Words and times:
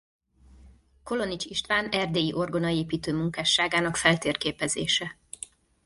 Kolonics 1.03 1.45
István 1.45 1.89
erdélyi 1.89 2.33
orgonaépítő 2.33 3.13
munkásságának 3.13 3.95
feltérképezése. 3.95 5.17